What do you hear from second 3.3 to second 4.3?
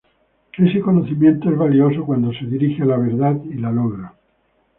y la logra.